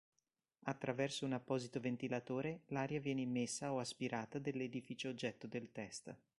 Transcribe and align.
Attraverso 0.63 1.25
un 1.25 1.33
apposito 1.33 1.79
ventilatore 1.79 2.61
l'aria 2.69 2.99
viene 2.99 3.21
immessa 3.21 3.71
o 3.71 3.77
aspirata 3.77 4.39
dell'edificio 4.39 5.09
oggetto 5.09 5.45
del 5.45 5.71
test. 5.71 6.15